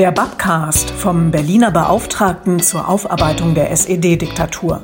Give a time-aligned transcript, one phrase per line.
[0.00, 4.80] Der Babcast vom Berliner Beauftragten zur Aufarbeitung der SED-Diktatur.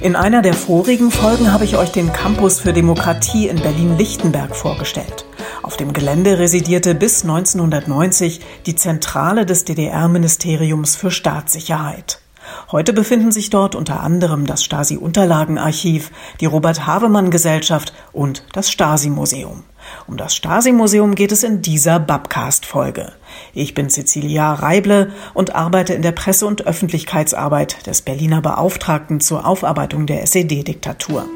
[0.00, 5.26] In einer der vorigen Folgen habe ich euch den Campus für Demokratie in Berlin-Lichtenberg vorgestellt.
[5.62, 12.23] Auf dem Gelände residierte bis 1990 die Zentrale des DDR-Ministeriums für Staatssicherheit.
[12.70, 16.10] Heute befinden sich dort unter anderem das Stasi-Unterlagenarchiv,
[16.40, 19.64] die Robert-Havemann-Gesellschaft und das Stasi-Museum.
[20.06, 23.12] Um das Stasi-Museum geht es in dieser Babcast-Folge.
[23.52, 29.46] Ich bin Cecilia Reible und arbeite in der Presse- und Öffentlichkeitsarbeit des Berliner Beauftragten zur
[29.46, 31.26] Aufarbeitung der SED-Diktatur.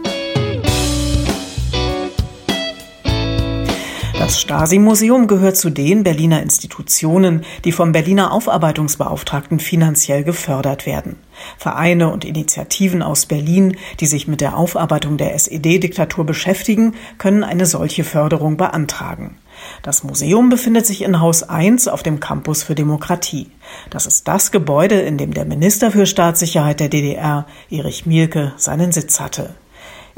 [4.28, 11.16] Das Stasi-Museum gehört zu den Berliner Institutionen, die vom Berliner Aufarbeitungsbeauftragten finanziell gefördert werden.
[11.56, 17.64] Vereine und Initiativen aus Berlin, die sich mit der Aufarbeitung der SED-Diktatur beschäftigen, können eine
[17.64, 19.38] solche Förderung beantragen.
[19.80, 23.46] Das Museum befindet sich in Haus 1 auf dem Campus für Demokratie.
[23.88, 28.92] Das ist das Gebäude, in dem der Minister für Staatssicherheit der DDR, Erich Mielke, seinen
[28.92, 29.54] Sitz hatte.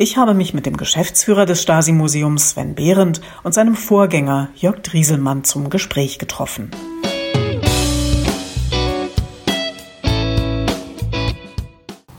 [0.02, 5.44] Ich habe mich mit dem Geschäftsführer des Stasi-Museums Sven Behrendt und seinem Vorgänger Jörg Drieselmann
[5.44, 6.70] zum Gespräch getroffen.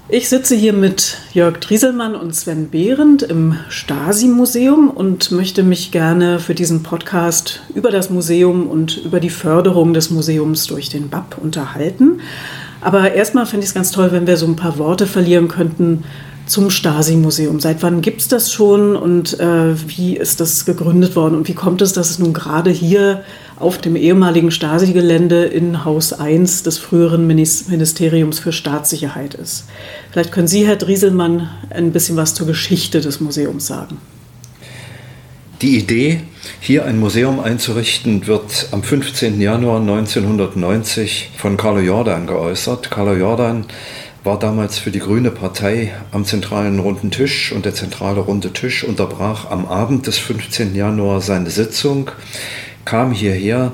[0.09, 6.37] Ich sitze hier mit Jörg Drieselmann und Sven Behrendt im Stasi-Museum und möchte mich gerne
[6.37, 11.39] für diesen Podcast über das Museum und über die Förderung des Museums durch den BAP
[11.41, 12.21] unterhalten.
[12.79, 16.03] Aber erstmal fände ich es ganz toll, wenn wir so ein paar Worte verlieren könnten
[16.45, 17.59] zum Stasi-Museum.
[17.59, 21.53] Seit wann gibt es das schon und äh, wie ist das gegründet worden und wie
[21.53, 23.23] kommt es, dass es nun gerade hier
[23.57, 29.65] auf dem ehemaligen Stasi-Gelände in Haus 1 des früheren Ministeriums für Staatssicherheit ist?
[30.11, 33.97] Vielleicht können Sie, Herr Drieselmann, ein bisschen was zur Geschichte des Museums sagen.
[35.61, 36.21] Die Idee,
[36.59, 39.39] hier ein Museum einzurichten, wird am 15.
[39.39, 42.89] Januar 1990 von Carlo Jordan geäußert.
[42.89, 43.65] Carlo Jordan
[44.23, 48.83] war damals für die Grüne Partei am zentralen runden Tisch und der zentrale runde Tisch
[48.83, 50.75] unterbrach am Abend des 15.
[50.75, 52.11] Januar seine Sitzung,
[52.85, 53.71] kam hierher,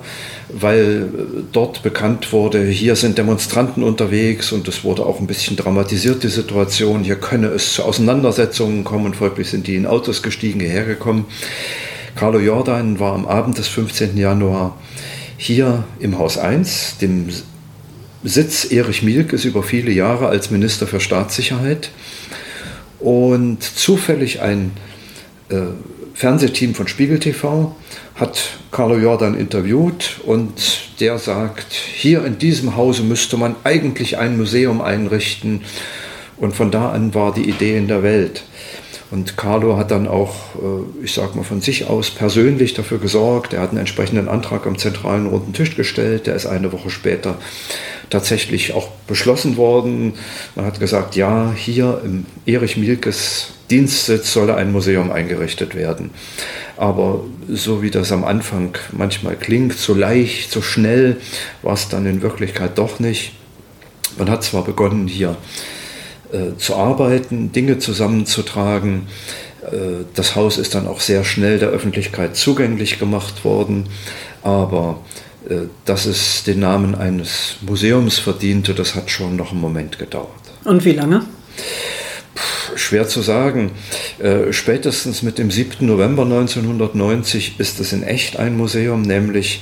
[0.50, 1.10] weil
[1.52, 6.30] dort bekannt wurde, hier sind Demonstranten unterwegs und es wurde auch ein bisschen dramatisiert, die
[6.30, 7.04] Situation.
[7.04, 11.26] Hier könne es zu Auseinandersetzungen kommen und folglich sind die in Autos gestiegen, hierher gekommen.
[12.16, 14.18] Carlo Jordan war am Abend des 15.
[14.18, 14.78] Januar
[15.38, 17.28] hier im Haus 1, dem
[18.28, 21.92] Sitz Erich Mielk ist über viele Jahre als Minister für Staatssicherheit
[23.00, 24.72] und zufällig ein
[25.48, 25.62] äh,
[26.14, 27.74] Fernsehteam von Spiegel TV
[28.16, 30.52] hat Carlo Jordan interviewt und
[31.00, 35.62] der sagt, hier in diesem Hause müsste man eigentlich ein Museum einrichten
[36.36, 38.44] und von da an war die Idee in der Welt.
[39.10, 43.54] Und Carlo hat dann auch, äh, ich sag mal von sich aus, persönlich dafür gesorgt.
[43.54, 46.28] Er hat einen entsprechenden Antrag am zentralen runden Tisch gestellt.
[46.28, 47.38] Der ist eine Woche später
[48.10, 50.14] tatsächlich auch beschlossen worden.
[50.56, 56.12] Man hat gesagt, ja, hier im Erich Mielkes Dienstsitz solle ein Museum eingerichtet werden.
[56.78, 61.18] Aber so wie das am Anfang manchmal klingt, so leicht, so schnell,
[61.62, 63.34] war es dann in Wirklichkeit doch nicht.
[64.18, 65.36] Man hat zwar begonnen, hier
[66.32, 69.08] äh, zu arbeiten, Dinge zusammenzutragen.
[69.64, 73.88] Äh, das Haus ist dann auch sehr schnell der Öffentlichkeit zugänglich gemacht worden,
[74.44, 75.02] aber
[75.86, 80.32] dass es den Namen eines Museums verdiente, das hat schon noch einen Moment gedauert.
[80.64, 81.26] Und wie lange?
[82.78, 83.72] schwer zu sagen.
[84.20, 85.86] Äh, spätestens mit dem 7.
[85.86, 89.62] November 1990 ist es in echt ein Museum, nämlich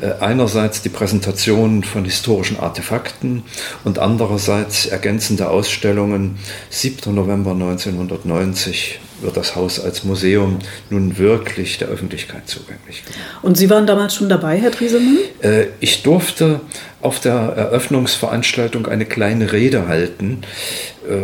[0.00, 3.42] äh, einerseits die Präsentation von historischen Artefakten
[3.84, 6.38] und andererseits ergänzende Ausstellungen.
[6.70, 7.14] 7.
[7.14, 10.58] November 1990 wird das Haus als Museum
[10.90, 13.20] nun wirklich der Öffentlichkeit zugänglich gemacht.
[13.42, 15.18] Und Sie waren damals schon dabei, Herr Triesemann?
[15.40, 16.60] Äh, ich durfte
[17.00, 20.42] auf der Eröffnungsveranstaltung eine kleine Rede halten.
[21.08, 21.16] Äh,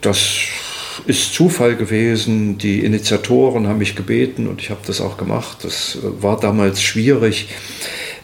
[0.00, 0.18] das
[1.06, 2.58] ist Zufall gewesen.
[2.58, 5.58] Die Initiatoren haben mich gebeten und ich habe das auch gemacht.
[5.62, 7.48] Das war damals schwierig,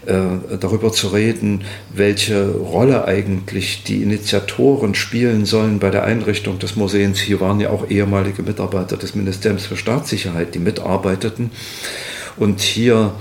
[0.07, 6.77] äh, darüber zu reden, welche Rolle eigentlich die Initiatoren spielen sollen bei der Einrichtung des
[6.77, 7.19] Museums.
[7.19, 11.51] Hier waren ja auch ehemalige Mitarbeiter des Ministeriums für Staatssicherheit, die mitarbeiteten
[12.37, 13.13] und hier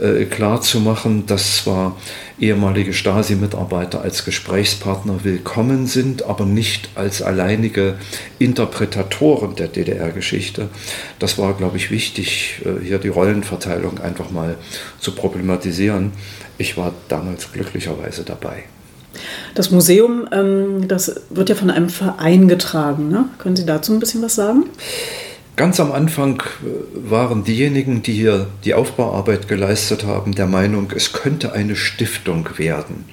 [0.00, 1.96] äh, klar zu machen, dass zwar
[2.38, 7.96] ehemalige Stasi-Mitarbeiter als Gesprächspartner willkommen sind, aber nicht als alleinige
[8.38, 10.68] Interpretatoren der DDR-Geschichte.
[11.18, 14.56] Das war, glaube ich, wichtig, äh, hier die Rollenverteilung einfach mal
[14.98, 16.12] zu problematisieren.
[16.58, 18.64] Ich war damals glücklicherweise dabei.
[19.54, 23.08] Das Museum, ähm, das wird ja von einem Verein getragen.
[23.08, 23.26] Ne?
[23.38, 24.64] Können Sie dazu ein bisschen was sagen?
[25.54, 31.12] Ganz am Anfang äh, waren diejenigen, die hier die Aufbauarbeit geleistet haben, der Meinung, es
[31.12, 33.04] könnte eine Stiftung werden.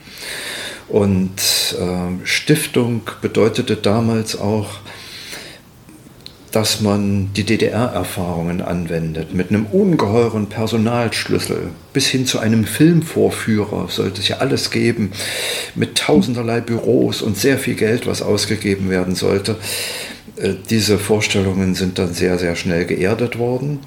[0.87, 4.79] Und äh, Stiftung bedeutete damals auch,
[6.51, 14.21] dass man die DDR-Erfahrungen anwendet, mit einem ungeheuren Personalschlüssel bis hin zu einem Filmvorführer sollte
[14.21, 15.11] es ja alles geben,
[15.75, 19.57] mit tausenderlei Büros und sehr viel Geld, was ausgegeben werden sollte.
[20.39, 23.79] Äh, diese Vorstellungen sind dann sehr, sehr schnell geerdet worden.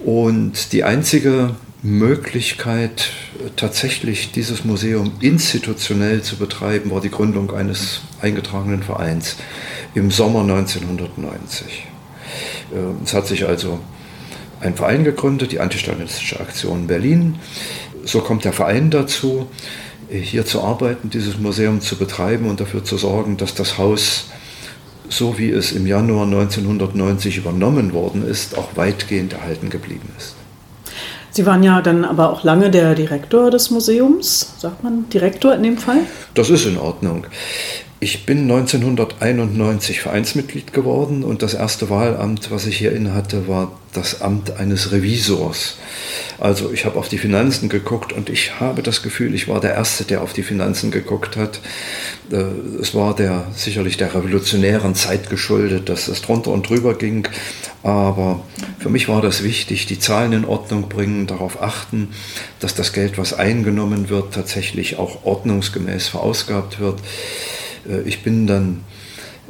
[0.00, 3.10] Und die einzige Möglichkeit,
[3.56, 9.36] tatsächlich dieses Museum institutionell zu betreiben, war die Gründung eines eingetragenen Vereins
[9.94, 11.86] im Sommer 1990.
[12.72, 13.80] Äh, es hat sich also
[14.60, 17.36] ein Verein gegründet, die Antistalinistische Aktion Berlin.
[18.04, 19.48] So kommt der Verein dazu,
[20.10, 24.26] hier zu arbeiten, dieses Museum zu betreiben und dafür zu sorgen, dass das Haus,
[25.10, 30.36] so wie es im Januar 1990 übernommen worden ist, auch weitgehend erhalten geblieben ist.
[31.32, 35.62] Sie waren ja dann aber auch lange der Direktor des Museums, sagt man Direktor in
[35.62, 35.98] dem Fall?
[36.34, 37.26] Das ist in Ordnung.
[38.02, 43.78] Ich bin 1991 Vereinsmitglied geworden und das erste Wahlamt, was ich hier inne hatte, war
[43.92, 45.76] das Amt eines Revisors.
[46.38, 49.74] Also ich habe auf die Finanzen geguckt und ich habe das Gefühl, ich war der
[49.74, 51.60] Erste, der auf die Finanzen geguckt hat.
[52.32, 52.44] Äh,
[52.80, 57.28] es war der sicherlich der revolutionären Zeit geschuldet, dass es drunter und drüber ging.
[57.82, 58.42] Aber
[58.78, 62.14] für mich war das wichtig, die Zahlen in Ordnung bringen, darauf achten,
[62.60, 66.98] dass das Geld, was eingenommen wird, tatsächlich auch ordnungsgemäß verausgabt wird.
[67.88, 68.84] Äh, ich bin dann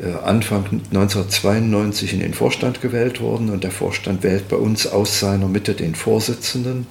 [0.00, 5.20] äh, Anfang 1992 in den Vorstand gewählt worden und der Vorstand wählt bei uns aus
[5.20, 6.86] seiner Mitte den Vorsitzenden.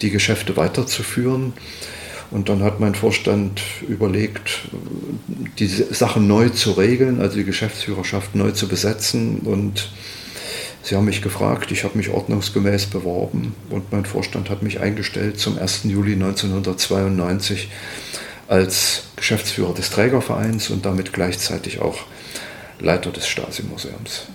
[0.00, 1.52] die Geschäfte weiterzuführen.
[2.30, 4.68] Und dann hat mein Vorstand überlegt,
[5.58, 9.40] die Sache neu zu regeln, also die Geschäftsführerschaft neu zu besetzen.
[9.40, 9.90] Und
[10.82, 15.40] sie haben mich gefragt, ich habe mich ordnungsgemäß beworben und mein Vorstand hat mich eingestellt
[15.40, 15.84] zum 1.
[15.84, 17.68] Juli 1992
[18.46, 21.98] als Geschäftsführer des Trägervereins und damit gleichzeitig auch
[22.80, 24.26] Leiter des Stasi-Museums.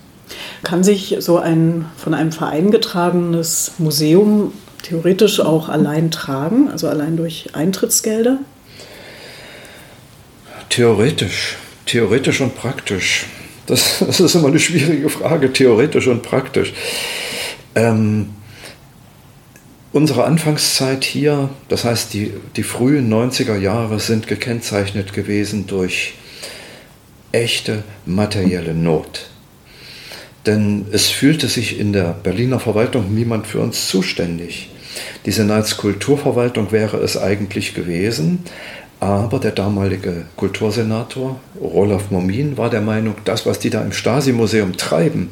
[0.64, 4.52] Kann sich so ein von einem Verein getragenes Museum
[4.86, 8.38] theoretisch auch allein tragen, also allein durch Eintrittsgelder?
[10.70, 11.56] Theoretisch,
[11.86, 13.26] theoretisch und praktisch.
[13.66, 16.72] Das, das ist immer eine schwierige Frage, theoretisch und praktisch.
[17.74, 18.30] Ähm,
[19.92, 26.14] unsere Anfangszeit hier, das heißt die, die frühen 90er Jahre, sind gekennzeichnet gewesen durch
[27.32, 29.30] echte materielle Not.
[30.46, 34.70] Denn es fühlte sich in der Berliner Verwaltung niemand für uns zuständig.
[35.26, 38.44] Die Senatskulturverwaltung wäre es eigentlich gewesen,
[39.00, 44.78] aber der damalige Kultursenator Roloff Momin war der Meinung, das, was die da im Stasi-Museum
[44.78, 45.32] treiben,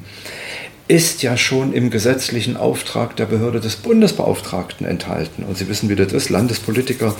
[0.87, 5.43] ist ja schon im gesetzlichen Auftrag der Behörde des Bundesbeauftragten enthalten.
[5.43, 6.29] Und Sie wissen, wie das ist.
[6.29, 7.15] Landespolitiker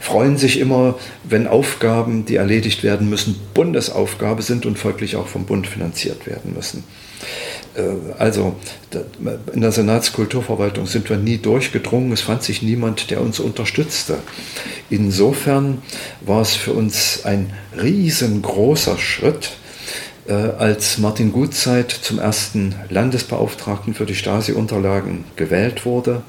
[0.00, 5.44] freuen sich immer, wenn Aufgaben, die erledigt werden müssen, Bundesaufgabe sind und folglich auch vom
[5.44, 6.84] Bund finanziert werden müssen.
[7.74, 7.82] Äh,
[8.18, 8.56] also
[9.52, 12.12] in der Senatskulturverwaltung sind wir nie durchgedrungen.
[12.12, 14.18] Es fand sich niemand, der uns unterstützte.
[14.88, 15.82] Insofern
[16.20, 19.52] war es für uns ein riesengroßer Schritt,
[20.28, 26.22] äh, als Martin Gutzeit zum ersten Landesbeauftragten für die Stasi-Unterlagen gewählt wurde.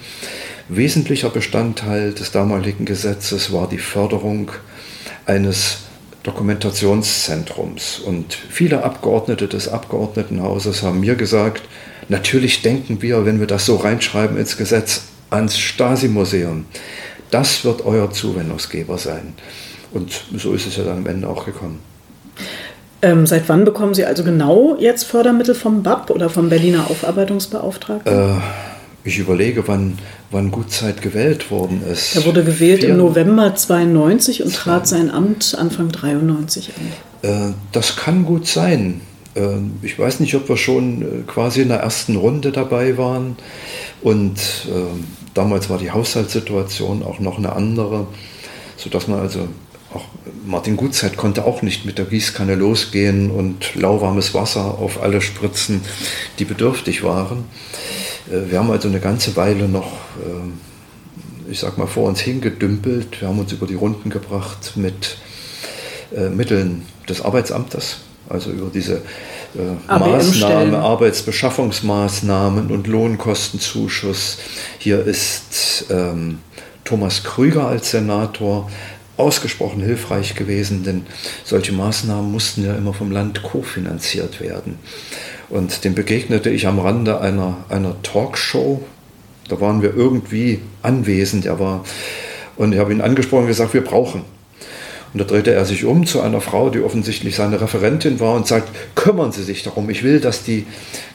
[0.69, 4.51] Wesentlicher Bestandteil des damaligen Gesetzes war die Förderung
[5.25, 5.79] eines
[6.23, 7.99] Dokumentationszentrums.
[7.99, 11.63] Und viele Abgeordnete des Abgeordnetenhauses haben mir gesagt,
[12.09, 16.65] natürlich denken wir, wenn wir das so reinschreiben ins Gesetz, ans Stasi-Museum.
[17.31, 19.33] Das wird euer Zuwendungsgeber sein.
[19.91, 21.79] Und so ist es ja dann am Ende auch gekommen.
[23.01, 28.13] Ähm, seit wann bekommen Sie also genau jetzt Fördermittel vom BAP oder vom Berliner Aufarbeitungsbeauftragten?
[28.13, 28.41] Äh,
[29.03, 29.97] ich überlege, wann,
[30.29, 32.15] wann Gutzeit gewählt worden ist.
[32.15, 36.71] Er wurde gewählt im November 92 und trat sein Amt Anfang 93
[37.23, 37.29] an.
[37.29, 39.01] Äh, das kann gut sein.
[39.35, 43.37] Äh, ich weiß nicht, ob wir schon äh, quasi in der ersten Runde dabei waren.
[44.01, 45.01] Und äh,
[45.33, 48.07] damals war die Haushaltssituation auch noch eine andere,
[48.77, 49.47] sodass man also
[49.93, 50.05] auch
[50.45, 55.81] Martin Gutzeit konnte auch nicht mit der Gießkanne losgehen und lauwarmes Wasser auf alle spritzen,
[56.39, 57.45] die bedürftig waren.
[58.29, 63.21] Äh, wir haben also eine ganze Weile noch, äh, ich sag mal, vor uns hingedümpelt.
[63.21, 65.17] Wir haben uns über die Runden gebracht mit
[66.15, 67.97] äh, Mitteln des Arbeitsamtes,
[68.29, 69.01] also über diese
[69.55, 74.37] äh, Maßnahmen, Arbeitsbeschaffungsmaßnahmen und Lohnkostenzuschuss.
[74.77, 76.39] Hier ist ähm,
[76.83, 78.69] Thomas Krüger als Senator
[79.17, 81.05] ausgesprochen hilfreich gewesen, denn
[81.43, 84.79] solche Maßnahmen mussten ja immer vom Land kofinanziert werden.
[85.51, 88.81] Und dem begegnete ich am Rande einer, einer Talkshow.
[89.49, 91.45] Da waren wir irgendwie anwesend.
[91.45, 91.83] Er war,
[92.55, 94.21] und ich habe ihn angesprochen und gesagt, wir brauchen.
[95.13, 98.47] Und da drehte er sich um zu einer Frau, die offensichtlich seine Referentin war und
[98.47, 100.65] sagt, kümmern Sie sich darum, ich will, dass die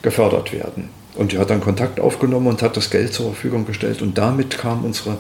[0.02, 0.90] gefördert werden.
[1.14, 4.02] Und die hat dann Kontakt aufgenommen und hat das Geld zur Verfügung gestellt.
[4.02, 5.16] Und damit kam unsere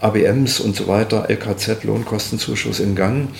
[0.00, 3.30] ABMs und so weiter, LKZ, Lohnkostenzuschuss in Gang.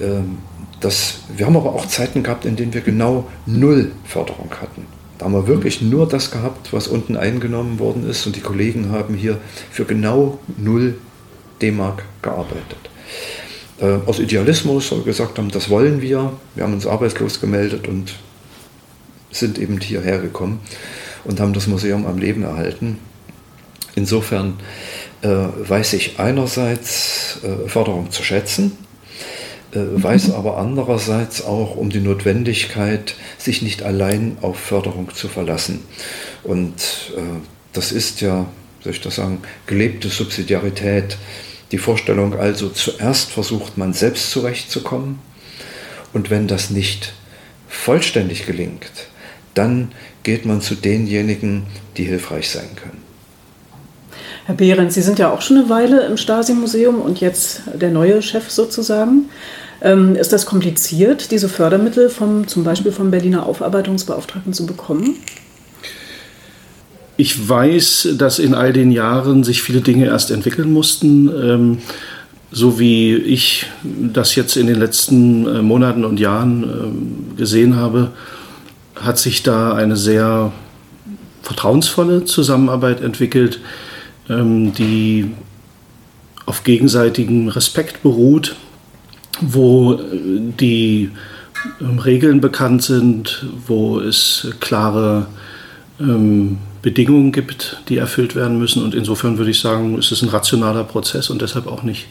[0.00, 0.38] Ähm,
[0.84, 4.86] das, wir haben aber auch Zeiten gehabt, in denen wir genau null Förderung hatten.
[5.16, 8.90] Da haben wir wirklich nur das gehabt, was unten eingenommen worden ist und die Kollegen
[8.90, 9.38] haben hier
[9.70, 10.98] für genau null
[11.62, 12.76] D-Mark gearbeitet.
[13.80, 16.32] Äh, aus Idealismus, weil wir gesagt haben, das wollen wir.
[16.54, 18.14] Wir haben uns arbeitslos gemeldet und
[19.30, 20.60] sind eben hierher gekommen
[21.24, 22.98] und haben das Museum am Leben erhalten.
[23.94, 24.58] Insofern
[25.22, 28.83] äh, weiß ich einerseits äh, Förderung zu schätzen,
[29.74, 35.82] weiß aber andererseits auch um die Notwendigkeit, sich nicht allein auf Förderung zu verlassen.
[36.42, 37.20] Und äh,
[37.72, 38.46] das ist ja,
[38.82, 41.16] soll ich das sagen, gelebte Subsidiarität.
[41.72, 45.18] Die Vorstellung also, zuerst versucht man selbst zurechtzukommen
[46.12, 47.12] und wenn das nicht
[47.68, 48.90] vollständig gelingt,
[49.54, 51.64] dann geht man zu denjenigen,
[51.96, 53.02] die hilfreich sein können.
[54.46, 58.20] Herr Behrens, Sie sind ja auch schon eine Weile im Stasi-Museum und jetzt der neue
[58.20, 59.30] Chef sozusagen.
[59.80, 65.16] Ähm, ist das kompliziert, diese Fördermittel vom, zum Beispiel vom Berliner Aufarbeitungsbeauftragten zu bekommen?
[67.16, 71.28] Ich weiß, dass in all den Jahren sich viele Dinge erst entwickeln mussten.
[71.28, 71.78] Ähm,
[72.50, 78.10] so wie ich das jetzt in den letzten äh, Monaten und Jahren ähm, gesehen habe,
[78.96, 80.52] hat sich da eine sehr
[81.42, 83.60] vertrauensvolle Zusammenarbeit entwickelt
[84.28, 85.30] ähm, die
[86.46, 88.56] auf gegenseitigem Respekt beruht,
[89.40, 89.98] wo äh,
[90.60, 91.10] die
[91.80, 95.26] ähm, Regeln bekannt sind, wo es klare
[96.00, 98.82] ähm, Bedingungen gibt, die erfüllt werden müssen.
[98.82, 102.08] Und insofern würde ich sagen, es ist ein rationaler Prozess und deshalb auch nicht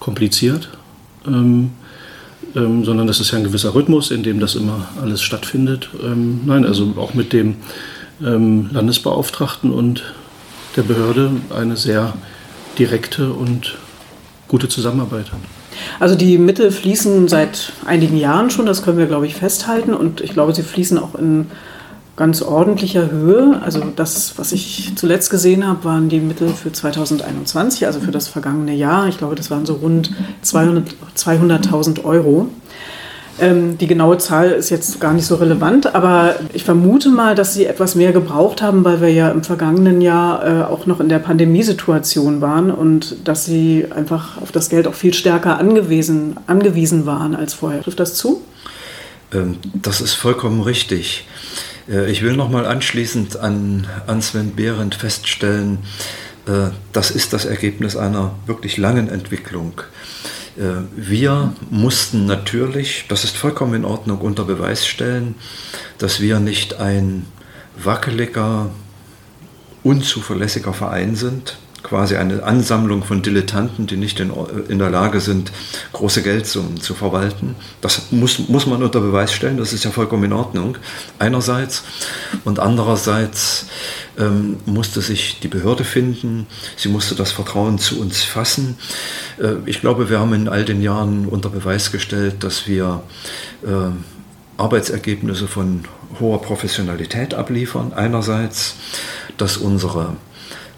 [0.00, 0.68] kompliziert,
[1.26, 1.70] ähm,
[2.56, 5.88] ähm, sondern das ist ja ein gewisser Rhythmus, in dem das immer alles stattfindet.
[6.02, 7.56] Ähm, nein, also auch mit dem
[8.20, 10.04] Landesbeauftragten und
[10.76, 12.12] der Behörde eine sehr
[12.78, 13.74] direkte und
[14.46, 15.26] gute Zusammenarbeit.
[16.00, 19.94] Also die Mittel fließen seit einigen Jahren schon, das können wir, glaube ich, festhalten.
[19.94, 21.46] Und ich glaube, sie fließen auch in
[22.16, 23.60] ganz ordentlicher Höhe.
[23.64, 28.28] Also das, was ich zuletzt gesehen habe, waren die Mittel für 2021, also für das
[28.28, 29.08] vergangene Jahr.
[29.08, 30.10] Ich glaube, das waren so rund
[30.44, 32.48] 200.000 200 Euro.
[33.40, 37.54] Ähm, die genaue Zahl ist jetzt gar nicht so relevant, aber ich vermute mal, dass
[37.54, 41.08] sie etwas mehr gebraucht haben, weil wir ja im vergangenen Jahr äh, auch noch in
[41.08, 47.06] der Pandemiesituation waren und dass sie einfach auf das Geld auch viel stärker angewiesen, angewiesen
[47.06, 47.82] waren als vorher.
[47.82, 48.42] Trifft das zu?
[49.32, 51.26] Ähm, das ist vollkommen richtig.
[51.88, 55.78] Äh, ich will nochmal anschließend an, an Sven Behrendt feststellen,
[56.46, 59.80] äh, das ist das Ergebnis einer wirklich langen Entwicklung.
[60.56, 65.34] Äh, wir mussten natürlich, das ist vollkommen in Ordnung, unter Beweis stellen,
[65.98, 67.26] dass wir nicht ein
[67.82, 68.70] wackeliger,
[69.82, 71.58] unzuverlässiger Verein sind,
[71.92, 74.32] quasi eine Ansammlung von Dilettanten, die nicht in,
[74.70, 75.52] in, der Lage sind,
[75.92, 77.54] große Geldsummen zu verwalten.
[77.82, 80.78] Das muss, muss man unter Beweis stellen, das ist ja vollkommen in Ordnung,
[81.18, 81.84] einerseits.
[82.46, 83.66] Und andererseits
[84.18, 86.46] ähm, musste sich die Behörde finden,
[86.78, 88.78] sie musste das Vertrauen zu uns fassen.
[89.38, 93.02] Äh, ich glaube, wir haben in all den Jahren unter Beweis gestellt, dass wir
[93.66, 93.68] äh,
[94.56, 95.84] Arbeitsergebnisse von
[96.18, 98.76] hoher Professionalität abliefern, einerseits,
[99.36, 100.16] dass unsere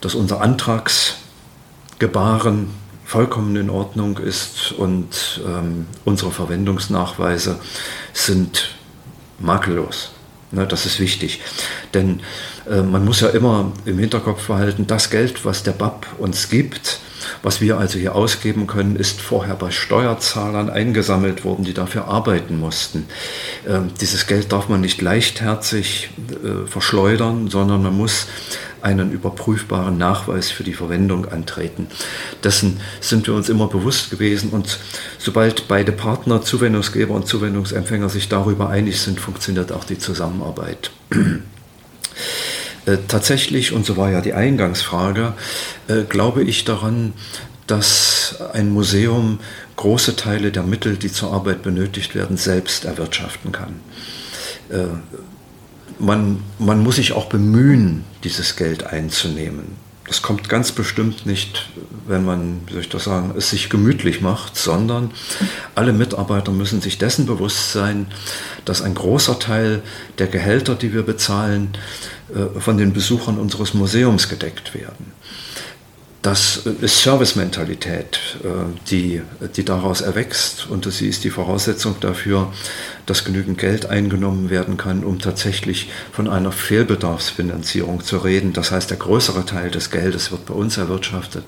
[0.05, 2.69] dass unser Antragsgebaren
[3.07, 7.59] vollkommen in Ordnung ist und ähm, unsere Verwendungsnachweise
[8.13, 8.75] sind
[9.39, 10.11] makellos.
[10.51, 11.41] Ne, das ist wichtig.
[11.95, 12.21] Denn
[12.71, 17.01] äh, man muss ja immer im Hinterkopf behalten, das Geld, was der BAP uns gibt,
[17.43, 22.61] was wir also hier ausgeben können, ist vorher bei Steuerzahlern eingesammelt worden, die dafür arbeiten
[22.61, 23.07] mussten.
[23.67, 28.27] Ähm, dieses Geld darf man nicht leichtherzig äh, verschleudern, sondern man muss
[28.85, 31.87] einen überprüfbaren Nachweis für die Verwendung antreten.
[32.43, 34.79] Dessen sind wir uns immer bewusst gewesen und
[35.19, 40.91] sobald beide Partner, Zuwendungsgeber und Zuwendungsempfänger, sich darüber einig sind, funktioniert auch die Zusammenarbeit.
[42.87, 45.33] Äh, tatsächlich, und so war ja die Eingangsfrage,
[45.89, 47.15] äh, glaube ich daran,
[47.67, 49.41] dass ein Museum
[49.77, 53.81] große Teile der Mittel, die zur Arbeit benötigt werden, selbst erwirtschaften kann.
[54.69, 54.85] Äh,
[55.99, 59.83] man, man muss sich auch bemühen, dieses Geld einzunehmen.
[60.07, 61.71] Das kommt ganz bestimmt nicht,
[62.07, 65.11] wenn man, wie soll ich das sagen, es sich gemütlich macht, sondern
[65.75, 68.07] alle Mitarbeiter müssen sich dessen bewusst sein,
[68.67, 69.83] dass ein großer Teil
[70.19, 71.71] der Gehälter, die wir bezahlen,
[72.35, 75.13] äh, von den Besuchern unseres Museums gedeckt werden
[76.25, 78.49] das ist Servicementalität, äh,
[78.89, 79.21] die,
[79.57, 82.51] die daraus erwächst und sie ist die Voraussetzung dafür,
[83.05, 88.55] dass genügend Geld eingenommen werden kann, um tatsächlich von einer Fehlbedarfsfinanzierung zu reden.
[88.55, 91.45] Das heißt, der größere Teil des Geldes wird bei uns erwirtschaftet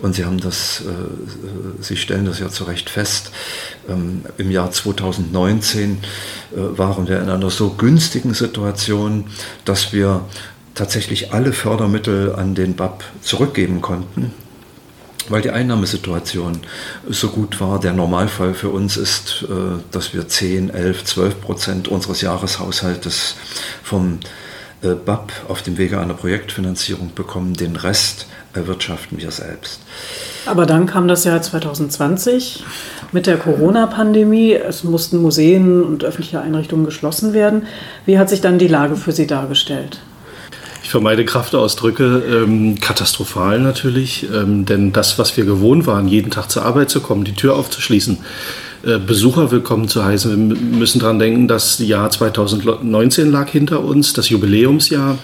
[0.00, 3.30] und Sie haben das, äh, Sie stellen das ja zu Recht fest.
[3.88, 9.26] Ähm, Im Jahr 2019 äh, waren wir in einer so günstigen Situation,
[9.64, 10.24] dass wir
[10.74, 14.32] tatsächlich alle Fördermittel an den BAP zurückgeben konnten,
[15.28, 16.60] weil die Einnahmesituation
[17.08, 17.78] so gut war.
[17.78, 23.36] Der Normalfall für uns ist, äh, dass wir 10, 11, 12 Prozent unseres Jahreshaushaltes
[23.82, 24.18] vom
[24.82, 27.54] äh, BAP auf dem Wege einer Projektfinanzierung bekommen.
[27.54, 29.80] Den Rest erwirtschaften wir selbst.
[30.44, 32.64] Aber dann kam das Jahr 2020
[33.12, 34.54] mit der Corona-Pandemie.
[34.54, 37.66] Es mussten Museen und öffentliche Einrichtungen geschlossen werden.
[38.06, 40.00] Wie hat sich dann die Lage für Sie dargestellt?
[40.92, 46.66] Vermeide Kraftausdrücke, ähm, katastrophal natürlich, ähm, denn das, was wir gewohnt waren, jeden Tag zur
[46.66, 48.18] Arbeit zu kommen, die Tür aufzuschließen,
[48.84, 50.50] äh, Besucher willkommen zu heißen.
[50.50, 55.16] Wir müssen daran denken, das Jahr 2019 lag hinter uns, das Jubiläumsjahr.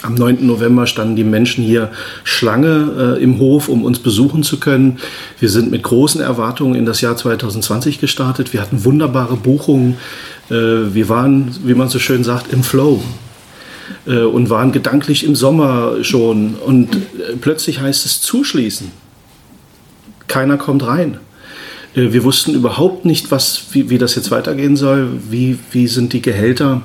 [0.00, 0.46] Am 9.
[0.46, 1.90] November standen die Menschen hier
[2.24, 5.00] Schlange äh, im Hof, um uns besuchen zu können.
[5.38, 8.54] Wir sind mit großen Erwartungen in das Jahr 2020 gestartet.
[8.54, 9.98] Wir hatten wunderbare Buchungen.
[10.48, 10.54] Äh,
[10.94, 13.02] wir waren, wie man so schön sagt, im Flow
[14.06, 16.54] und waren gedanklich im Sommer schon.
[16.54, 18.90] Und äh, plötzlich heißt es zuschließen.
[20.26, 21.18] Keiner kommt rein.
[21.94, 25.08] Äh, wir wussten überhaupt nicht, was, wie, wie das jetzt weitergehen soll.
[25.30, 26.82] Wie, wie sind die Gehälter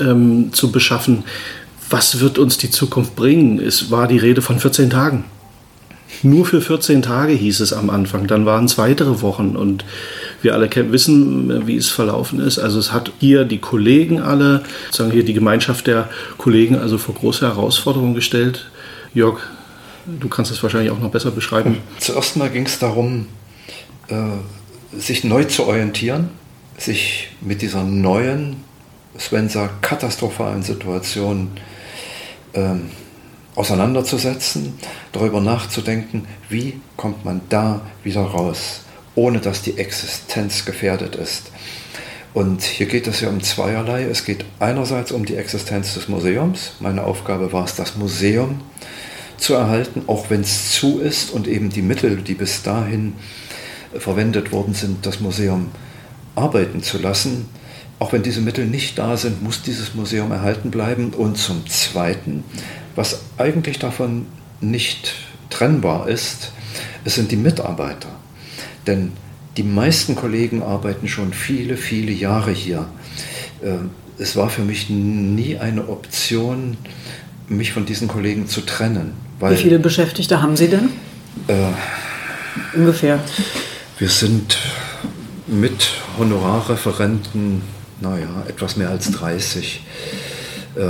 [0.00, 1.24] ähm, zu beschaffen?
[1.90, 3.60] Was wird uns die Zukunft bringen?
[3.60, 5.24] Es war die Rede von 14 Tagen.
[6.22, 8.26] Nur für 14 Tage hieß es am Anfang.
[8.26, 9.84] Dann waren es weitere Wochen und
[10.42, 12.58] wir alle wissen, wie es verlaufen ist.
[12.58, 17.14] Also es hat hier die Kollegen alle, sagen hier die Gemeinschaft der Kollegen, also vor
[17.14, 18.70] große Herausforderungen gestellt.
[19.14, 19.40] Jörg,
[20.06, 21.78] du kannst es wahrscheinlich auch noch besser beschreiben.
[21.98, 23.26] Zuerst mal ging es darum,
[24.08, 26.30] äh, sich neu zu orientieren,
[26.78, 28.56] sich mit dieser neuen,
[29.18, 31.48] Sven sagt, katastrophalen Situation
[32.54, 32.90] ähm,
[33.54, 34.78] auseinanderzusetzen,
[35.12, 38.82] darüber nachzudenken, wie kommt man da wieder raus
[39.14, 41.50] ohne dass die Existenz gefährdet ist.
[42.34, 44.04] Und hier geht es ja um zweierlei.
[44.04, 46.72] Es geht einerseits um die Existenz des Museums.
[46.80, 48.62] Meine Aufgabe war es, das Museum
[49.36, 53.14] zu erhalten, auch wenn es zu ist und eben die Mittel, die bis dahin
[53.98, 55.70] verwendet worden sind, das Museum
[56.34, 57.50] arbeiten zu lassen.
[57.98, 61.10] Auch wenn diese Mittel nicht da sind, muss dieses Museum erhalten bleiben.
[61.10, 62.44] Und zum Zweiten,
[62.94, 64.26] was eigentlich davon
[64.60, 65.14] nicht
[65.50, 66.52] trennbar ist,
[67.04, 68.08] es sind die Mitarbeiter.
[68.86, 69.12] Denn
[69.56, 72.86] die meisten Kollegen arbeiten schon viele, viele Jahre hier.
[73.62, 76.76] Ähm, es war für mich nie eine Option,
[77.48, 79.12] mich von diesen Kollegen zu trennen.
[79.40, 80.90] Wie viele Beschäftigte haben Sie denn?
[81.48, 81.72] Äh,
[82.74, 83.18] Ungefähr.
[83.98, 84.58] Wir sind
[85.46, 87.62] mit Honorarreferenten,
[88.00, 89.82] naja, etwas mehr als 30.
[90.76, 90.80] Äh,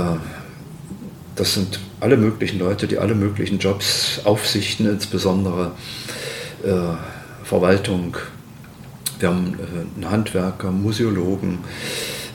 [1.35, 5.71] das sind alle möglichen Leute, die alle möglichen Jobs, Aufsichten insbesondere,
[6.63, 6.71] äh,
[7.43, 8.17] Verwaltung,
[9.19, 11.59] wir haben äh, einen Handwerker, Museologen.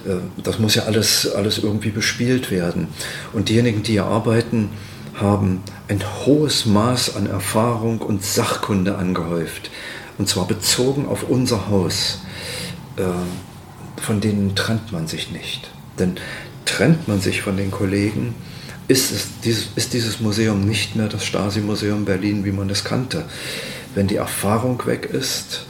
[0.07, 2.89] Äh, das muss ja alles, alles irgendwie bespielt werden.
[3.33, 4.71] Und diejenigen, die hier arbeiten,
[5.15, 9.71] haben ein hohes Maß an Erfahrung und Sachkunde angehäuft.
[10.17, 12.21] Und zwar bezogen auf unser Haus.
[12.97, 13.03] Äh,
[14.01, 15.71] von denen trennt man sich nicht.
[15.99, 16.17] Denn
[16.65, 18.35] trennt man sich von den Kollegen,
[18.89, 23.25] ist, es, ist dieses Museum nicht mehr das Stasi-Museum Berlin, wie man es kannte.
[23.95, 25.67] Wenn die Erfahrung weg ist,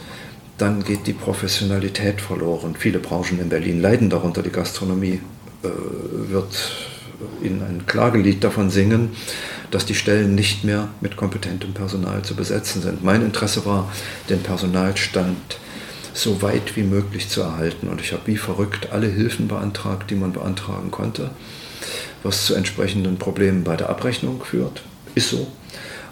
[0.57, 2.74] dann geht die Professionalität verloren.
[2.78, 4.42] Viele Branchen in Berlin leiden darunter.
[4.42, 5.20] Die Gastronomie
[5.62, 5.68] äh,
[6.31, 6.72] wird
[7.42, 9.11] Ihnen ein Klagelied davon singen,
[9.70, 13.02] dass die Stellen nicht mehr mit kompetentem Personal zu besetzen sind.
[13.02, 13.92] Mein Interesse war,
[14.28, 15.59] den Personalstand
[16.14, 17.88] so weit wie möglich zu erhalten.
[17.88, 21.31] Und ich habe wie verrückt alle Hilfen beantragt, die man beantragen konnte,
[22.22, 24.83] was zu entsprechenden Problemen bei der Abrechnung führt.
[25.14, 25.46] Ist so.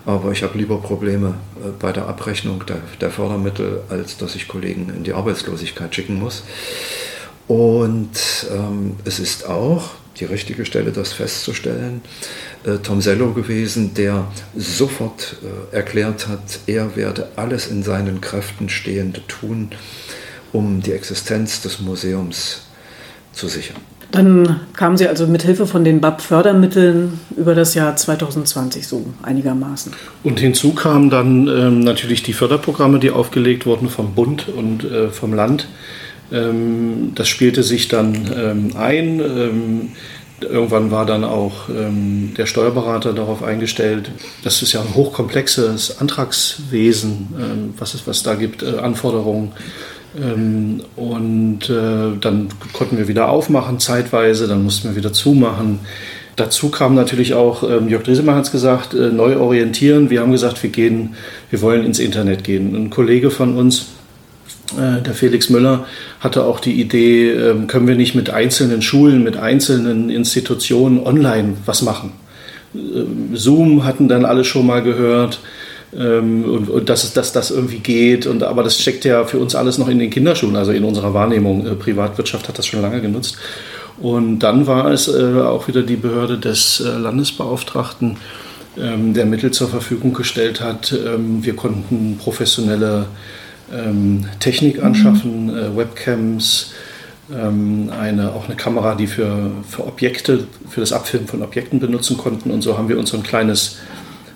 [0.05, 4.47] Aber ich habe lieber Probleme äh, bei der Abrechnung der, der, Fördermittel, als dass ich
[4.47, 6.45] Kollegen in die Arbeitslosigkeit schicken muss.
[7.49, 12.03] Und ähm, es ist auch die richtige Stelle, das festzustellen,
[12.65, 18.69] äh, Tom Sello gewesen, der sofort äh, erklärt hat, er werde alles in seinen Kräften
[18.69, 19.71] Stehende tun,
[20.53, 22.63] um die Existenz des Museums
[23.33, 23.77] zu sichern.
[24.17, 29.93] Dann kamen Sie also mit Hilfe von den BAP-Fördermitteln über das Jahr 2020 so einigermaßen.
[30.23, 35.11] Und hinzu kamen dann ähm, natürlich die Förderprogramme, die aufgelegt wurden vom Bund und äh,
[35.11, 35.69] vom Land.
[36.33, 39.21] Ähm, das spielte sich dann ähm, ein.
[39.21, 39.89] Ähm,
[40.41, 44.11] irgendwann war dann auch ähm, der Steuerberater darauf eingestellt.
[44.43, 49.53] Das ist ja ein hochkomplexes Antragswesen, ähm, was es was da gibt, äh, Anforderungen
[50.21, 55.81] ähm, und äh, dann konnten wir wieder aufmachen zeitweise, dann mussten wir wieder zumachen.
[56.37, 60.11] Dazu kam natürlich auch, ähm, Jörg Driesemann hat es gesagt, äh, neu orientieren.
[60.11, 61.15] Wir haben gesagt, wir gehen,
[61.51, 62.75] wir wollen ins Internet gehen.
[62.75, 63.87] Ein Kollege von uns,
[64.79, 65.87] äh, der Felix Müller,
[66.21, 71.55] hatte auch die Idee, ähm, können wir nicht mit einzelnen Schulen, mit einzelnen Institutionen online
[71.65, 72.13] was machen.
[73.33, 75.41] Zoom hatten dann alle schon mal gehört
[75.97, 78.27] ähm, und, und dass, dass das irgendwie geht.
[78.27, 81.15] Und, aber das steckt ja für uns alles noch in den Kinderschuhen, also in unserer
[81.15, 81.67] Wahrnehmung.
[81.67, 83.39] Äh, Privatwirtschaft hat das schon lange genutzt.
[83.99, 88.19] Und dann war es äh, auch wieder die Behörde des äh, Landesbeauftragten,
[88.79, 90.93] ähm, der Mittel zur Verfügung gestellt hat.
[90.93, 93.07] Ähm, wir konnten professionelle
[93.73, 95.77] ähm, Technik anschaffen, mhm.
[95.77, 96.73] Webcams,
[97.35, 102.19] ähm, eine, auch eine Kamera, die für, für Objekte, für das Abfilmen von Objekten benutzen
[102.19, 102.51] konnten.
[102.51, 103.79] Und so haben wir uns so ein kleines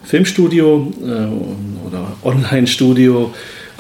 [0.05, 3.33] Filmstudio äh, oder Online-Studio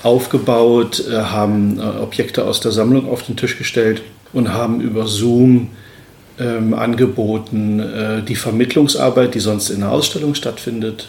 [0.02, 4.02] aufgebaut, äh, haben äh, Objekte aus der Sammlung auf den Tisch gestellt
[4.32, 5.68] und haben über Zoom
[6.38, 11.08] ähm, angeboten, äh, die Vermittlungsarbeit, die sonst in der Ausstellung stattfindet,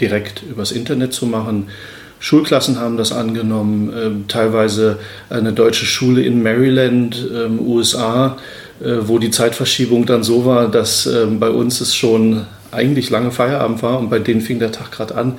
[0.00, 1.68] direkt übers Internet zu machen.
[2.18, 8.36] Schulklassen haben das angenommen, ähm, teilweise eine deutsche Schule in Maryland, ähm, USA,
[8.80, 13.32] äh, wo die Zeitverschiebung dann so war, dass ähm, bei uns es schon eigentlich lange
[13.32, 15.38] Feierabend war und bei denen fing der Tag gerade an.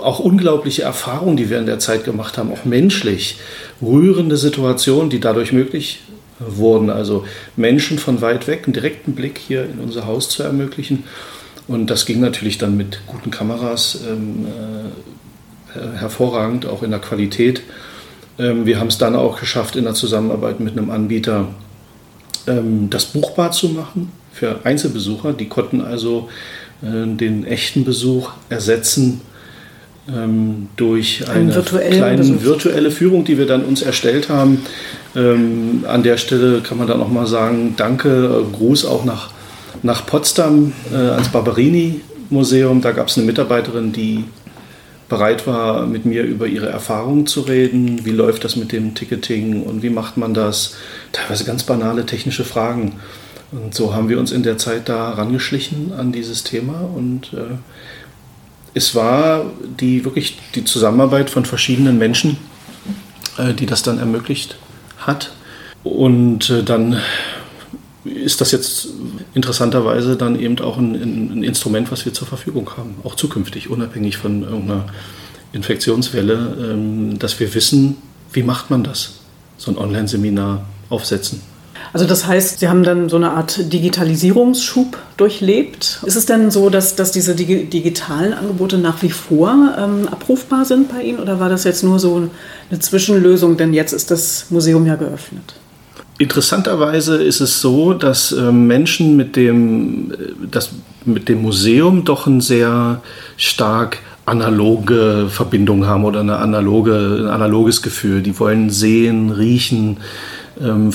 [0.00, 3.38] Auch unglaubliche Erfahrungen, die wir in der Zeit gemacht haben, auch menschlich.
[3.80, 6.02] Rührende Situationen, die dadurch möglich
[6.38, 6.90] wurden.
[6.90, 7.24] Also
[7.56, 11.04] Menschen von weit weg einen direkten Blick hier in unser Haus zu ermöglichen.
[11.66, 14.46] Und das ging natürlich dann mit guten Kameras ähm,
[15.74, 17.62] äh, hervorragend, auch in der Qualität.
[18.38, 21.48] Ähm, wir haben es dann auch geschafft, in der Zusammenarbeit mit einem Anbieter
[22.46, 25.32] ähm, das buchbar zu machen für Einzelbesucher.
[25.32, 26.28] Die konnten also
[26.82, 29.20] äh, den echten Besuch ersetzen
[30.08, 32.42] ähm, durch eine kleine Besuch.
[32.42, 34.62] virtuelle Führung, die wir dann uns erstellt haben.
[35.14, 39.30] Ähm, an der Stelle kann man dann auch mal sagen, danke, äh, Gruß auch nach,
[39.82, 42.80] nach Potsdam äh, ans Barberini-Museum.
[42.80, 44.24] Da gab es eine Mitarbeiterin, die
[45.08, 48.04] bereit war, mit mir über ihre Erfahrungen zu reden.
[48.04, 50.76] Wie läuft das mit dem Ticketing und wie macht man das?
[51.12, 52.94] Teilweise ganz banale technische Fragen.
[53.50, 57.56] Und so haben wir uns in der Zeit da rangeschlichen an dieses Thema und äh,
[58.74, 59.46] es war
[59.80, 62.36] die wirklich die Zusammenarbeit von verschiedenen Menschen,
[63.38, 64.56] äh, die das dann ermöglicht
[64.98, 65.32] hat.
[65.82, 67.00] Und äh, dann
[68.04, 68.88] ist das jetzt
[69.34, 74.16] interessanterweise dann eben auch ein, ein, Instrument, was wir zur Verfügung haben, auch zukünftig, unabhängig
[74.16, 74.86] von irgendeiner
[75.52, 77.96] Infektionswelle, ähm, dass wir wissen,
[78.32, 79.20] wie macht man das,
[79.56, 81.42] so ein Online-Seminar aufsetzen.
[81.92, 86.00] Also das heißt, Sie haben dann so eine Art Digitalisierungsschub durchlebt.
[86.04, 90.90] Ist es denn so, dass, dass diese digitalen Angebote nach wie vor ähm, abrufbar sind
[90.90, 92.28] bei Ihnen oder war das jetzt nur so
[92.70, 95.54] eine Zwischenlösung, denn jetzt ist das Museum ja geöffnet?
[96.18, 100.16] Interessanterweise ist es so, dass äh, Menschen mit dem, äh,
[100.50, 100.70] das,
[101.04, 103.00] mit dem Museum doch ein sehr
[103.36, 108.20] stark analoge Verbindung haben oder eine analoge, ein analoges Gefühl.
[108.20, 109.98] Die wollen sehen, riechen,
[110.60, 110.90] ähm,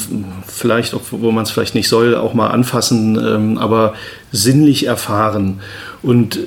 [0.46, 3.94] vielleicht, wo man es vielleicht nicht soll, auch mal anfassen, ähm, aber
[4.32, 5.62] sinnlich erfahren.
[6.02, 6.40] Und äh,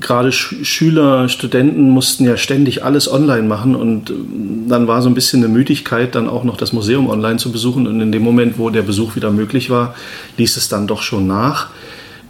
[0.00, 5.08] gerade Sch Schüler, Studenten mussten ja ständig alles online machen und ähm, dann war so
[5.08, 7.86] ein bisschen eine Müdigkeit, dann auch noch das Museum online zu besuchen.
[7.86, 9.94] Und in dem Moment, wo der Besuch wieder möglich war,
[10.36, 11.68] ließ es dann doch schon nach.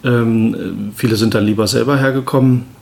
[0.05, 2.76] Ähm, viele sind dann lieber selber hergekommen.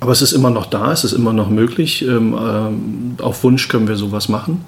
[0.00, 2.02] Aber es ist immer noch da, es ist immer noch möglich.
[2.02, 4.64] Ähm, äh, auf Wunsch können wir sowas machen.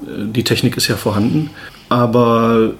[0.00, 1.50] Äh, die Technik ist ja vorhanden.
[1.88, 2.72] Aber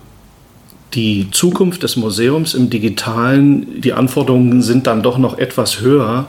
[0.94, 6.26] die Zukunft des Museums im digitalen, die Anforderungen sind dann doch noch etwas höher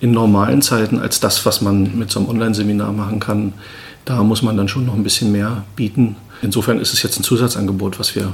[0.00, 3.52] in normalen Zeiten als das, was man mit so einem Online-Seminar machen kann.
[4.04, 6.16] Da muss man dann schon noch ein bisschen mehr bieten.
[6.42, 8.32] Insofern ist es jetzt ein Zusatzangebot, was wir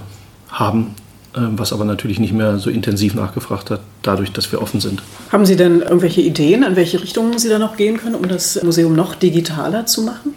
[0.49, 0.95] haben,
[1.35, 5.03] was aber natürlich nicht mehr so intensiv nachgefragt hat, dadurch, dass wir offen sind.
[5.31, 8.61] Haben Sie denn irgendwelche Ideen, in welche Richtungen Sie da noch gehen können, um das
[8.63, 10.35] Museum noch digitaler zu machen?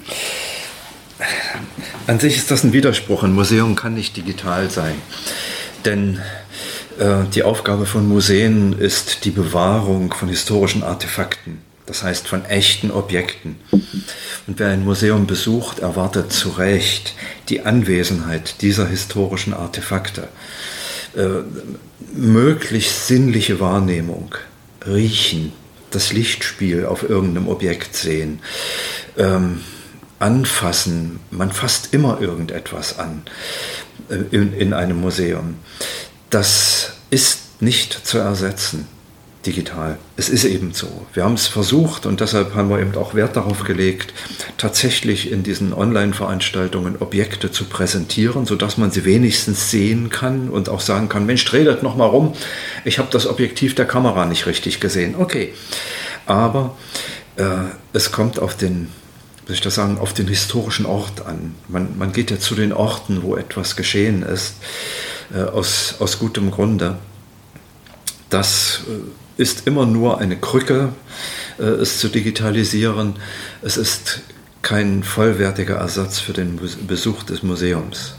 [2.07, 3.23] An sich ist das ein Widerspruch.
[3.23, 4.95] Ein Museum kann nicht digital sein.
[5.85, 6.19] Denn
[6.99, 12.91] äh, die Aufgabe von Museen ist die Bewahrung von historischen Artefakten, das heißt von echten
[12.91, 13.57] Objekten.
[13.71, 17.13] Und wer ein Museum besucht, erwartet zu Recht
[17.49, 20.27] die Anwesenheit dieser historischen Artefakte.
[21.15, 21.41] Äh,
[22.13, 24.35] möglichst sinnliche Wahrnehmung,
[24.85, 25.53] riechen,
[25.89, 28.39] das Lichtspiel auf irgendeinem Objekt sehen,
[29.17, 29.61] ähm,
[30.19, 31.19] anfassen.
[31.31, 33.23] Man fasst immer irgendetwas an
[34.09, 35.55] äh, in, in einem Museum.
[36.29, 38.87] Das ist nicht zu ersetzen
[39.45, 39.97] digital.
[40.17, 41.05] Es ist eben so.
[41.13, 44.13] Wir haben es versucht und deshalb haben wir eben auch Wert darauf gelegt,
[44.57, 50.81] tatsächlich in diesen Online-Veranstaltungen Objekte zu präsentieren, sodass man sie wenigstens sehen kann und auch
[50.81, 52.33] sagen kann, Mensch, tretet noch mal rum,
[52.85, 55.15] ich habe das Objektiv der Kamera nicht richtig gesehen.
[55.17, 55.53] Okay,
[56.25, 56.77] aber
[57.37, 57.45] äh,
[57.93, 58.89] es kommt auf den
[59.47, 61.55] soll ich das sagen, auf den historischen Ort an.
[61.67, 64.55] Man, man geht ja zu den Orten, wo etwas geschehen ist,
[65.33, 66.97] äh, aus, aus gutem Grunde.
[68.29, 70.89] Das äh, ist immer nur eine Krücke,
[71.59, 73.15] äh, es zu digitalisieren.
[73.61, 74.21] Es ist
[74.61, 78.15] kein vollwertiger Ersatz für den Besuch des Museums.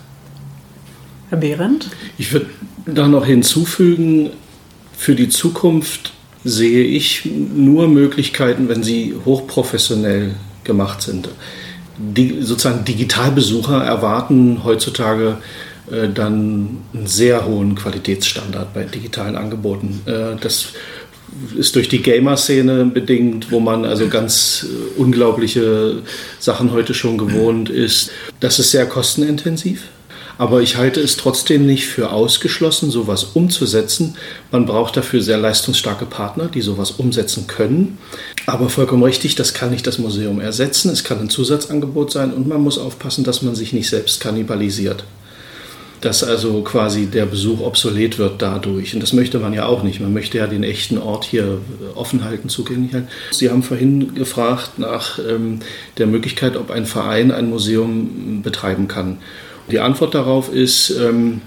[1.28, 1.90] Herr Behrendt?
[2.18, 2.46] Ich würde
[2.86, 4.30] da noch hinzufügen,
[4.96, 6.12] für die Zukunft
[6.44, 11.28] sehe ich nur Möglichkeiten, wenn sie hochprofessionell gemacht sind.
[11.98, 15.38] Die, sozusagen Digitalbesucher erwarten heutzutage
[15.90, 20.02] äh, dann einen sehr hohen Qualitätsstandard bei digitalen Angeboten.
[20.06, 20.72] Äh, das
[21.56, 26.02] ist durch die Gamer-Szene bedingt, wo man also ganz äh, unglaubliche
[26.38, 28.10] Sachen heute schon gewohnt ist.
[28.40, 29.82] Das ist sehr kostenintensiv.
[30.38, 34.16] Aber ich halte es trotzdem nicht für ausgeschlossen, sowas umzusetzen.
[34.50, 37.98] Man braucht dafür sehr leistungsstarke Partner, die sowas umsetzen können.
[38.46, 40.90] Aber vollkommen richtig, das kann nicht das Museum ersetzen.
[40.90, 45.04] Es kann ein Zusatzangebot sein und man muss aufpassen, dass man sich nicht selbst kannibalisiert
[46.02, 48.92] dass also quasi der Besuch obsolet wird dadurch.
[48.92, 50.00] Und das möchte man ja auch nicht.
[50.00, 51.60] Man möchte ja den echten Ort hier
[51.94, 53.06] offen halten, zugänglich halten.
[53.30, 55.60] Sie haben vorhin gefragt nach ähm,
[55.98, 59.18] der Möglichkeit, ob ein Verein ein Museum betreiben kann.
[59.70, 61.40] Die Antwort darauf ist ähm,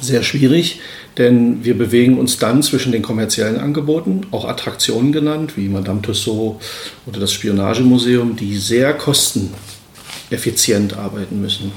[0.00, 0.80] sehr schwierig,
[1.16, 6.66] denn wir bewegen uns dann zwischen den kommerziellen Angeboten, auch Attraktionen genannt, wie Madame Tussauds
[7.06, 11.70] oder das Spionagemuseum, die sehr kosteneffizient arbeiten müssen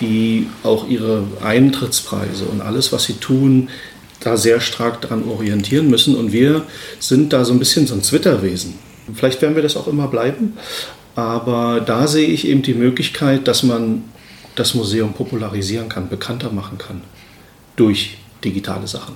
[0.00, 3.68] die auch ihre Eintrittspreise und alles, was sie tun,
[4.20, 6.14] da sehr stark daran orientieren müssen.
[6.14, 6.62] Und wir
[6.98, 8.74] sind da so ein bisschen so ein Zwitterwesen.
[9.14, 10.54] Vielleicht werden wir das auch immer bleiben,
[11.16, 14.04] aber da sehe ich eben die Möglichkeit, dass man
[14.54, 17.00] das Museum popularisieren kann, bekannter machen kann
[17.76, 19.14] durch digitale Sachen.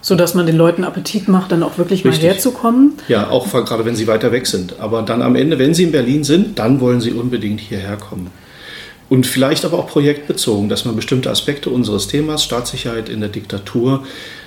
[0.00, 2.22] So dass man den Leuten Appetit macht, dann auch wirklich Richtig.
[2.22, 2.92] mal herzukommen.
[3.08, 4.78] Ja, auch gerade wenn sie weiter weg sind.
[4.78, 8.30] Aber dann am Ende, wenn sie in Berlin sind, dann wollen sie unbedingt hierher kommen.
[9.08, 14.04] Und vielleicht aber auch projektbezogen, dass man bestimmte Aspekte unseres Themas, Staatssicherheit in der Diktatur,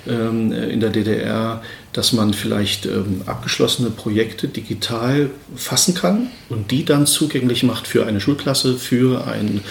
[0.08, 1.62] ähm, in der DDR,
[1.94, 8.06] dass man vielleicht ähm, abgeschlossene Projekte digital fassen kann und die dann zugänglich macht für
[8.06, 9.62] eine Schulklasse, für, ein,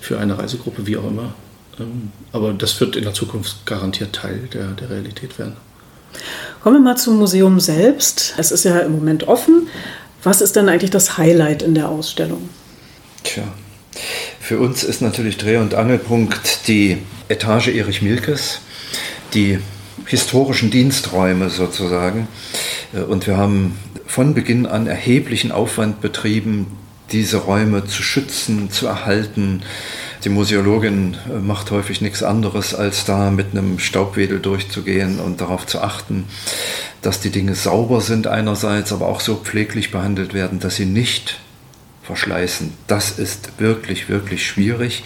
[0.00, 1.34] für eine Reisegruppe, wie auch immer.
[1.80, 5.56] Ähm, aber das wird in der Zukunft garantiert Teil der, der Realität werden.
[6.62, 8.34] Kommen wir mal zum Museum selbst.
[8.38, 9.68] Es ist ja im Moment offen.
[10.22, 12.48] Was ist denn eigentlich das Highlight in der Ausstellung?
[13.24, 13.44] Tja,
[14.44, 18.60] für uns ist natürlich Dreh- und Angelpunkt die Etage Erich Milkes,
[19.32, 19.58] die
[20.04, 22.28] historischen Diensträume sozusagen.
[22.92, 26.66] Äh, und wir haben von Beginn an erheblichen Aufwand betrieben,
[27.10, 29.62] diese Räume zu schützen, zu erhalten.
[30.24, 35.66] Die Museologin äh, macht häufig nichts anderes, als da mit einem Staubwedel durchzugehen und darauf
[35.66, 36.26] zu achten,
[37.00, 41.40] dass die Dinge sauber sind einerseits, aber auch so pfleglich behandelt werden, dass sie nicht
[42.04, 42.72] verschleißen.
[42.86, 45.02] Das ist wirklich, wirklich schwierig.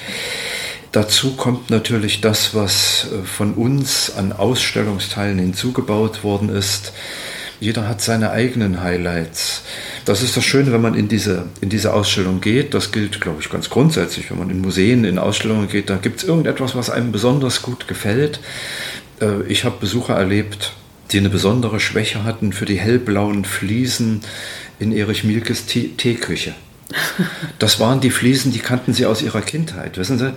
[0.93, 6.93] Dazu kommt natürlich das, was äh, von uns an Ausstellungsteilen hinzugebaut worden ist.
[7.61, 9.63] Jeder hat seine eigenen Highlights.
[10.05, 12.73] Das ist das Schöne, wenn man in diese, in diese Ausstellung geht.
[12.73, 14.31] Das gilt, glaube ich, ganz grundsätzlich.
[14.31, 17.89] Wenn man in Museen, in Ausstellungen geht, da gibt es irgendetwas, was einem besonders gut
[17.89, 18.41] gefällt.
[19.21, 20.73] Äh, ich habe Besucher erlebt,
[21.11, 24.23] die eine besondere Schwäche hatten für die hellblauen Fliesen
[24.79, 26.55] in Erich Mielkes Teeküche.
[27.59, 30.33] Das waren die Fliesen, die kannten sie aus ihrer Kindheit, wissen Sie?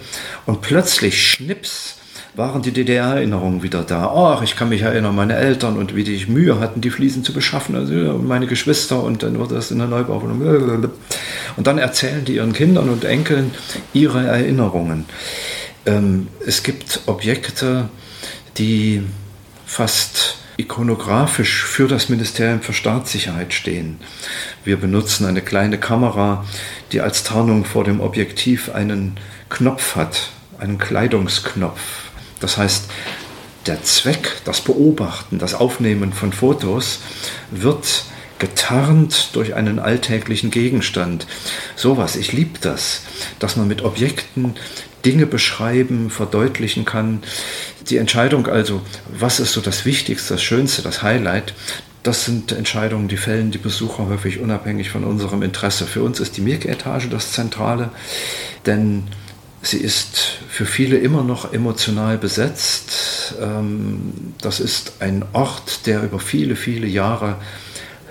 [0.46, 1.96] Und plötzlich, schnips,
[2.36, 4.08] waren die DDR-Erinnerungen wieder da.
[4.08, 7.34] Ach, ich kann mich erinnern, meine Eltern und wie die Mühe hatten, die Fliesen zu
[7.34, 10.90] beschaffen, also meine Geschwister und dann wurde das in der Neubauwohnung.
[11.58, 13.52] Und dann erzählen die ihren Kindern und Enkeln
[13.94, 15.06] ihre Erinnerungen.
[15.86, 17.90] Ähm, es gibt Objekte,
[18.58, 19.04] die
[19.66, 24.00] fast ikonografisch für das Ministerium für Staatssicherheit stehen.
[24.64, 26.46] Wir benutzen eine kleine Kamera,
[26.92, 29.18] die als Tarnung vor dem Objektiv einen
[29.50, 31.82] Knopf hat, einen Kleidungsknopf.
[32.40, 32.86] Das heißt,
[33.66, 37.02] der Zweck, das Beobachten, das Aufnehmen von Fotos
[37.52, 38.06] wird
[38.40, 41.28] getarnt durch einen alltäglichen Gegenstand.
[41.76, 43.04] Sowas, ich liebe das,
[43.40, 44.56] dass man mit Objekten
[45.06, 47.24] Dinge beschreiben, verdeutlichen kann.
[47.90, 51.54] Die Entscheidung also, was ist so das Wichtigste, das Schönste, das Highlight,
[52.04, 55.86] das sind Entscheidungen, die fällen die Besucher häufig unabhängig von unserem Interesse.
[55.86, 57.90] Für uns ist die Mirk-Etage das Zentrale,
[58.66, 59.04] denn
[59.62, 63.36] sie ist für viele immer noch emotional besetzt.
[63.40, 67.38] Ähm, das ist ein Ort, der über viele, viele Jahre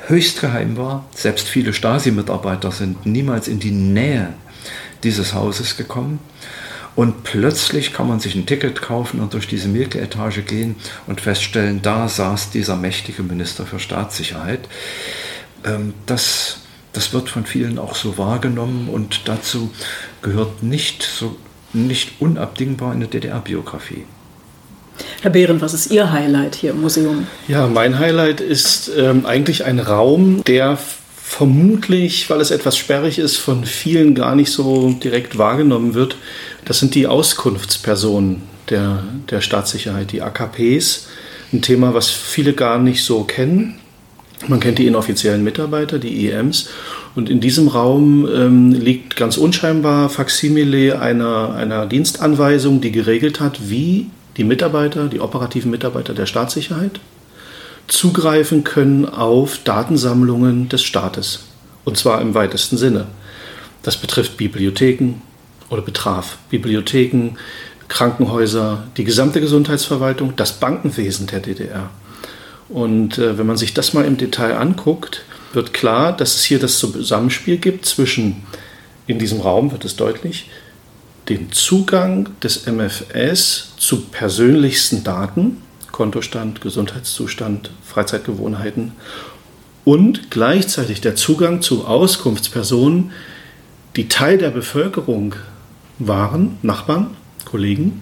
[0.06, 1.04] höchst geheim war.
[1.14, 4.34] Selbst viele Stasi-Mitarbeiter sind niemals in die Nähe
[5.02, 6.20] dieses Hauses gekommen.
[6.96, 10.76] Und plötzlich kann man sich ein Ticket kaufen und durch diese Mirke-Etage gehen
[11.06, 14.60] und feststellen, da saß dieser mächtige Minister für Staatssicherheit.
[15.64, 16.58] Ähm, das,
[16.92, 19.70] das wird von vielen auch so wahrgenommen und dazu
[20.22, 21.36] gehört nicht, so,
[21.72, 24.04] nicht unabdingbar eine DDR-Biografie.
[25.22, 27.26] Herr Behrendt, was ist Ihr Highlight hier im Museum?
[27.48, 30.78] Ja, mein Highlight ist ähm, eigentlich ein Raum, der
[31.30, 36.16] vermutlich, weil es etwas sperrig ist, von vielen gar nicht so direkt wahrgenommen wird.
[36.64, 41.06] Das sind die Auskunftspersonen der, der Staatssicherheit, die AKPs.
[41.52, 43.78] Ein Thema, was viele gar nicht so kennen.
[44.48, 46.68] Man kennt die inoffiziellen Mitarbeiter, die EMs.
[47.14, 53.70] Und in diesem Raum ähm, liegt ganz unscheinbar Faksimile einer, einer Dienstanweisung, die geregelt hat,
[53.70, 56.98] wie die Mitarbeiter, die operativen Mitarbeiter der Staatssicherheit
[57.92, 61.40] zugreifen können auf Datensammlungen des Staates.
[61.84, 63.06] Und zwar im weitesten Sinne.
[63.82, 65.14] Das betrifft Bibliotheken
[65.70, 67.36] oder betraf Bibliotheken,
[67.88, 71.90] Krankenhäuser, die gesamte Gesundheitsverwaltung, das Bankenwesen der DDR.
[72.68, 76.60] Und äh, wenn man sich das mal im Detail anguckt, wird klar, dass es hier
[76.60, 78.44] das Zusammenspiel gibt zwischen,
[79.08, 80.48] in diesem Raum wird es deutlich,
[81.28, 85.58] den Zugang des MFS zu persönlichsten Daten,
[86.00, 88.92] Kontostand, Gesundheitszustand, Freizeitgewohnheiten
[89.84, 93.10] und gleichzeitig der Zugang zu Auskunftspersonen,
[93.96, 95.34] die Teil der Bevölkerung
[95.98, 98.00] waren, Nachbarn, Kollegen,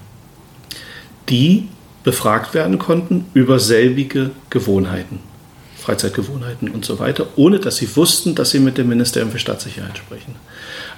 [1.28, 1.66] die
[2.04, 5.18] befragt werden konnten über selbige Gewohnheiten,
[5.76, 9.98] Freizeitgewohnheiten und so weiter, ohne dass sie wussten, dass sie mit dem Ministerium für Staatssicherheit
[9.98, 10.36] sprechen.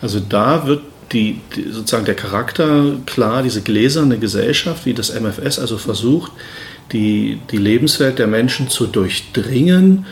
[0.03, 0.83] Also da wird
[1.13, 6.33] die, die, sozusagen der Charakter klar, diese gläserne Gesellschaft, wie das MFS also versucht,
[6.93, 10.07] die, die Lebenswelt der Menschen zu durchdringen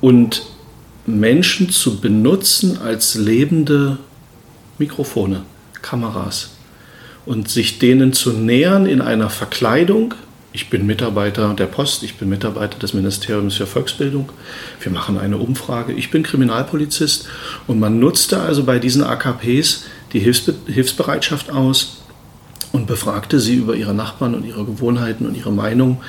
[0.00, 0.42] und
[1.06, 3.98] Menschen zu benutzen als lebende
[4.78, 5.42] Mikrofone,
[5.82, 6.50] Kameras
[7.26, 10.14] und sich denen zu nähern in einer Verkleidung.
[10.52, 14.30] Ich bin Mitarbeiter der Post, ich bin Mitarbeiter des Ministeriums für Volksbildung.
[14.80, 15.92] Wir machen eine Umfrage.
[15.92, 17.28] Ich bin Kriminalpolizist
[17.66, 21.99] und man nutzte also bei diesen AKPs die Hilfsbe Hilfsbereitschaft aus
[22.90, 26.02] befragte sie über ihre Nachbarn und ihre Gewohnheiten und ihre Meinung.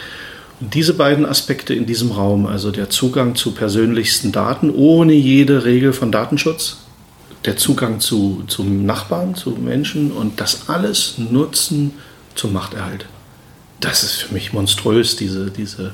[0.60, 5.64] Und diese beiden Aspekte in diesem Raum, also der Zugang zu persönlichsten Daten ohne jede
[5.64, 6.78] Regel von Datenschutz,
[7.46, 11.94] der Zugang zu, zum Nachbarn, zu Menschen und das alles nutzen
[12.34, 13.06] zum Machterhalt.
[13.80, 15.92] Das ist für mich monströs, diese, diese,